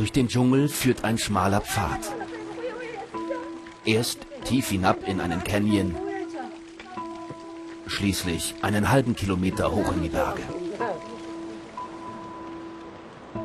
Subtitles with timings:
[0.00, 2.00] Durch den Dschungel führt ein schmaler Pfad.
[3.84, 5.94] Erst tief hinab in einen Canyon,
[7.86, 10.40] schließlich einen halben Kilometer hoch in die Berge.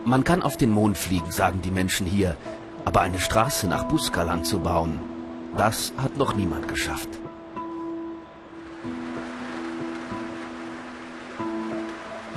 [0.05, 2.37] Man kann auf den Mond fliegen, sagen die Menschen hier,
[2.85, 5.01] aber eine Straße nach Buskalan zu bauen,
[5.57, 7.09] das hat noch niemand geschafft.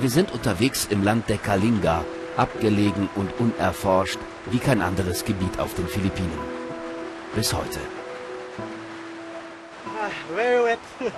[0.01, 2.03] Wir sind unterwegs im Land der Kalinga,
[2.37, 4.19] abgelegen und unerforscht
[4.51, 6.39] wie kein anderes Gebiet auf den Philippinen.
[7.35, 7.79] Bis heute.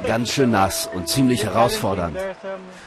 [0.06, 2.18] Ganz schön nass und ziemlich herausfordernd.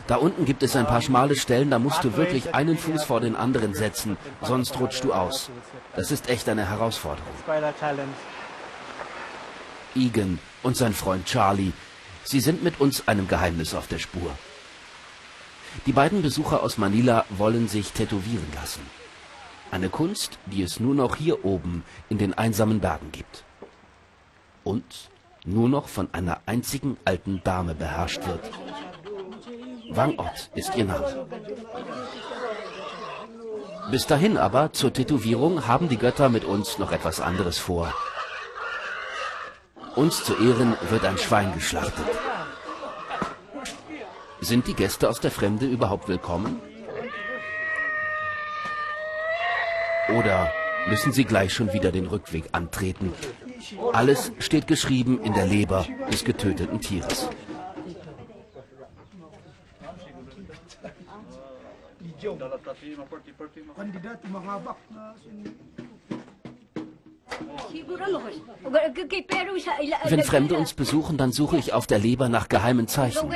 [0.06, 3.20] Da unten gibt es ein paar schmale Stellen, da musst du wirklich einen Fuß vor
[3.20, 5.50] den anderen setzen, sonst rutschst du aus.
[5.96, 7.32] Das ist echt eine Herausforderung.
[9.94, 11.72] Egan und sein Freund Charlie,
[12.24, 14.30] sie sind mit uns einem Geheimnis auf der Spur.
[15.86, 18.80] Die beiden Besucher aus Manila wollen sich tätowieren lassen.
[19.70, 23.44] Eine Kunst, die es nur noch hier oben in den einsamen Bergen gibt.
[24.62, 25.10] Und
[25.44, 28.50] nur noch von einer einzigen alten Dame beherrscht wird.
[29.90, 31.26] Wang Ot ist ihr Name.
[33.90, 37.92] Bis dahin aber, zur Tätowierung, haben die Götter mit uns noch etwas anderes vor.
[39.94, 42.06] Uns zu Ehren wird ein Schwein geschlachtet.
[44.44, 46.60] Sind die Gäste aus der Fremde überhaupt willkommen?
[50.14, 50.52] Oder
[50.86, 53.14] müssen sie gleich schon wieder den Rückweg antreten?
[53.94, 57.30] Alles steht geschrieben in der Leber des getöteten Tieres.
[70.04, 73.30] Wenn Fremde uns besuchen, dann suche ich auf der Leber nach geheimen Zeichen.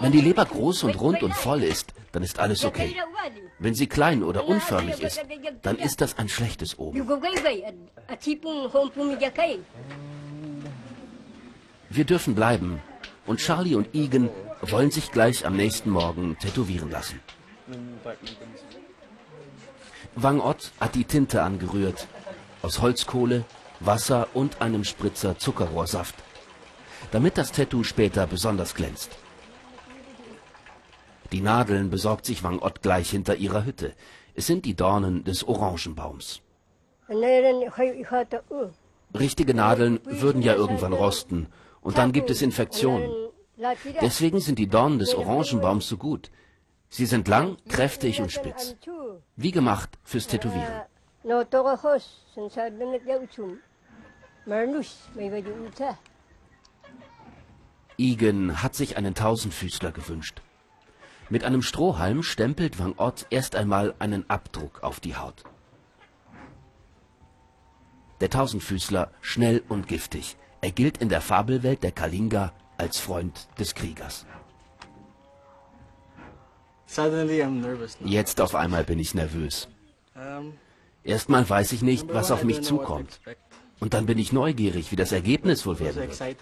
[0.00, 2.96] Wenn die Leber groß und rund und voll ist, dann ist alles okay.
[3.58, 5.20] Wenn sie klein oder unförmig ist,
[5.62, 7.08] dann ist das ein schlechtes Omen.
[11.88, 12.82] Wir dürfen bleiben.
[13.26, 14.30] Und Charlie und Egan
[14.62, 17.20] wollen sich gleich am nächsten Morgen tätowieren lassen.
[20.14, 22.06] Wang Ott hat die Tinte angerührt.
[22.66, 23.44] Aus Holzkohle,
[23.78, 26.16] Wasser und einem Spritzer Zuckerrohrsaft.
[27.12, 29.12] Damit das Tattoo später besonders glänzt.
[31.30, 33.94] Die Nadeln besorgt sich Wang Ott gleich hinter ihrer Hütte.
[34.34, 36.42] Es sind die Dornen des Orangenbaums.
[39.16, 41.46] Richtige Nadeln würden ja irgendwann rosten
[41.82, 43.12] und dann gibt es Infektionen.
[44.00, 46.32] Deswegen sind die Dornen des Orangenbaums so gut.
[46.88, 48.74] Sie sind lang, kräftig und spitz.
[49.36, 50.82] Wie gemacht fürs Tätowieren.
[57.96, 60.40] Igen hat sich einen Tausendfüßler gewünscht.
[61.28, 65.42] Mit einem Strohhalm stempelt Wang Ott erst einmal einen Abdruck auf die Haut.
[68.20, 70.36] Der Tausendfüßler, schnell und giftig.
[70.60, 74.26] Er gilt in der Fabelwelt der Kalinga als Freund des Kriegers.
[78.04, 79.66] Jetzt auf einmal bin ich nervös.
[81.06, 83.20] Erstmal weiß ich nicht, was auf mich zukommt.
[83.78, 86.38] Und dann bin ich neugierig, wie das Ergebnis wohl werden wird.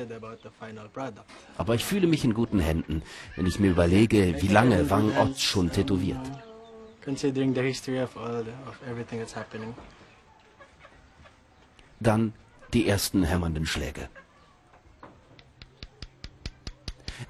[1.58, 3.02] Aber ich fühle mich in guten Händen,
[3.36, 6.20] wenn ich mir überlege, wie lange Wang Ott schon tätowiert.
[12.00, 12.32] Dann
[12.72, 14.08] die ersten hämmernden Schläge.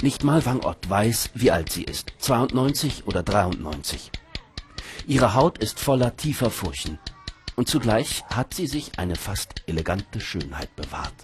[0.03, 4.11] Nicht mal Wang Ott weiß, wie alt sie ist, 92 oder 93.
[5.07, 6.99] Ihre Haut ist voller tiefer Furchen
[7.57, 11.15] und zugleich hat sie sich eine fast elegante Schönheit bewahrt.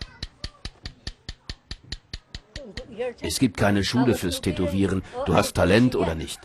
[3.21, 6.41] Es gibt keine Schule fürs Tätowieren, du hast Talent oder nicht.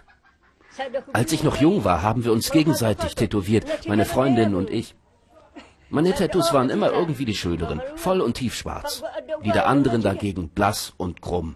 [1.14, 4.96] Als ich noch jung war, haben wir uns gegenseitig tätowiert, meine Freundin und ich.
[5.90, 9.04] Meine Tattoos waren immer irgendwie die schöneren, voll und tiefschwarz.
[9.44, 11.56] Die der anderen dagegen blass und krumm.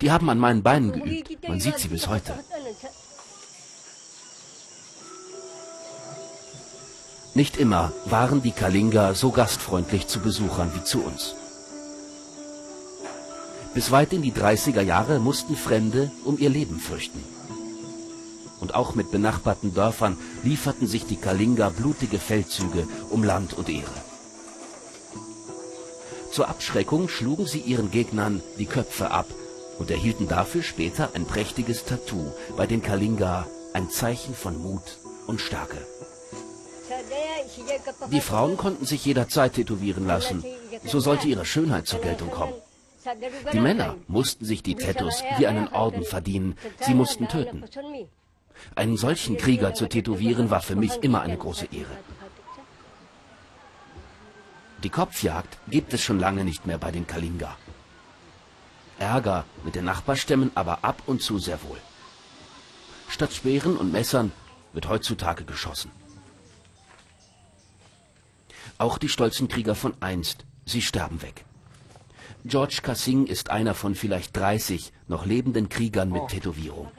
[0.00, 2.34] Die haben an meinen Beinen geübt, man sieht sie bis heute.
[7.34, 11.34] Nicht immer waren die Kalinga so gastfreundlich zu Besuchern wie zu uns.
[13.72, 17.24] Bis weit in die 30er Jahre mussten Fremde um ihr Leben fürchten.
[18.60, 24.02] Und auch mit benachbarten Dörfern lieferten sich die Kalinga blutige Feldzüge um Land und Ehre.
[26.32, 29.26] Zur Abschreckung schlugen sie ihren Gegnern die Köpfe ab
[29.78, 35.40] und erhielten dafür später ein prächtiges Tattoo bei den Kalinga, ein Zeichen von Mut und
[35.40, 35.78] Stärke.
[38.10, 40.44] Die Frauen konnten sich jederzeit tätowieren lassen.
[40.84, 42.54] So sollte ihre Schönheit zur Geltung kommen.
[43.52, 46.56] Die Männer mussten sich die Tattoos wie einen Orden verdienen.
[46.80, 47.64] Sie mussten töten.
[48.74, 51.96] Einen solchen Krieger zu tätowieren war für mich immer eine große Ehre.
[54.82, 57.56] Die Kopfjagd gibt es schon lange nicht mehr bei den Kalinga.
[58.98, 61.78] Ärger mit den Nachbarstämmen aber ab und zu sehr wohl.
[63.08, 64.32] Statt Speeren und Messern
[64.72, 65.90] wird heutzutage geschossen.
[68.82, 71.44] Auch die stolzen Krieger von einst, sie sterben weg.
[72.44, 76.90] George Cassing ist einer von vielleicht 30 noch lebenden Kriegern mit Tätowierung.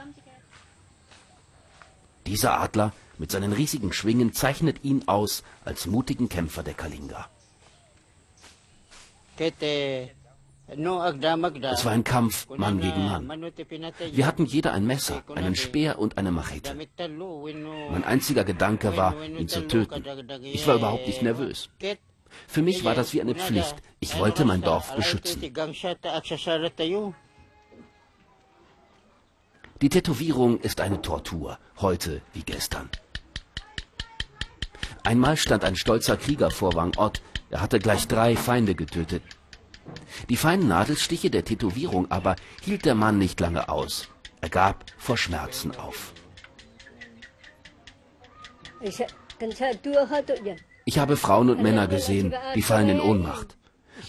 [2.25, 7.27] Dieser Adler mit seinen riesigen Schwingen zeichnet ihn aus als mutigen Kämpfer der Kalinga.
[10.75, 13.51] Es war ein Kampf Mann gegen Mann.
[14.11, 16.75] Wir hatten jeder ein Messer, einen Speer und eine Machete.
[16.75, 20.03] Mein einziger Gedanke war, ihn zu töten.
[20.43, 21.69] Ich war überhaupt nicht nervös.
[22.47, 23.75] Für mich war das wie eine Pflicht.
[23.99, 25.41] Ich wollte mein Dorf beschützen.
[29.81, 32.89] Die Tätowierung ist eine Tortur, heute wie gestern.
[35.03, 37.21] Einmal stand ein stolzer Krieger vor Wang Ott.
[37.49, 39.21] Er hatte gleich drei Feinde getötet.
[40.29, 44.09] Die feinen Nadelstiche der Tätowierung aber hielt der Mann nicht lange aus.
[44.41, 46.13] Er gab vor Schmerzen auf.
[50.85, 53.57] Ich habe Frauen und Männer gesehen, die fallen in Ohnmacht.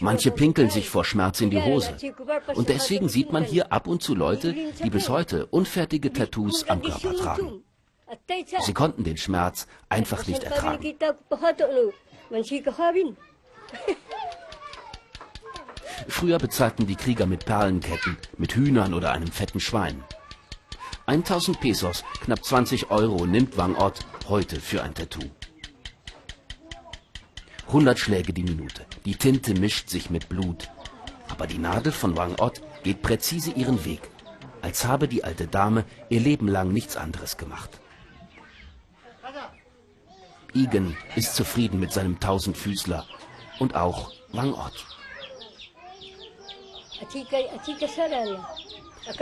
[0.00, 1.96] Manche pinkeln sich vor Schmerz in die Hose.
[2.54, 6.82] Und deswegen sieht man hier ab und zu Leute, die bis heute unfertige Tattoos am
[6.82, 7.62] Körper tragen.
[8.60, 10.96] Sie konnten den Schmerz einfach nicht ertragen.
[16.08, 20.02] Früher bezahlten die Krieger mit Perlenketten, mit Hühnern oder einem fetten Schwein.
[21.06, 25.30] 1000 Pesos, knapp 20 Euro, nimmt Wang Ott heute für ein Tattoo.
[27.66, 28.86] 100 Schläge die Minute.
[29.04, 30.70] Die Tinte mischt sich mit Blut.
[31.28, 34.00] Aber die Nadel von Wang Ott geht präzise ihren Weg,
[34.62, 37.80] als habe die alte Dame ihr Leben lang nichts anderes gemacht.
[40.52, 43.04] Igen ist zufrieden mit seinem Tausendfüßler
[43.58, 44.86] und auch Wang Ott.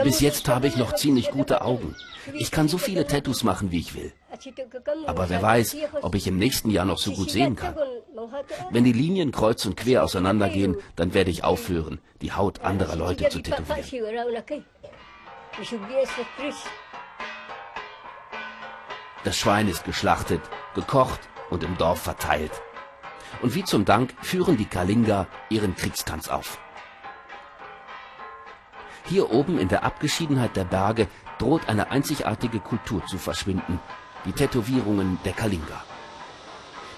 [0.03, 1.95] Bis jetzt habe ich noch ziemlich gute Augen.
[2.33, 4.13] Ich kann so viele Tattoos machen, wie ich will.
[5.05, 7.75] Aber wer weiß, ob ich im nächsten Jahr noch so gut sehen kann.
[8.71, 13.29] Wenn die Linien kreuz und quer auseinandergehen, dann werde ich aufhören, die Haut anderer Leute
[13.29, 13.83] zu tätowieren.
[19.23, 20.41] Das Schwein ist geschlachtet,
[20.75, 22.51] gekocht und im Dorf verteilt.
[23.41, 26.59] Und wie zum Dank führen die Kalinga ihren Kriegstanz auf.
[29.05, 31.07] Hier oben in der Abgeschiedenheit der Berge
[31.37, 33.79] droht eine einzigartige Kultur zu verschwinden,
[34.25, 35.83] die Tätowierungen der Kalinga.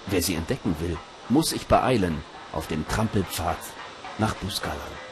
[0.07, 0.97] Wer sie entdecken will,
[1.29, 2.21] muss sich beeilen
[2.51, 3.57] auf dem Trampelpfad
[4.19, 5.04] nach Buskalan.